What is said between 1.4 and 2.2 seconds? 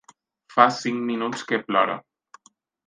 que plora.